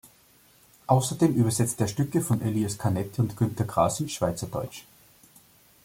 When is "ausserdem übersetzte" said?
0.87-1.83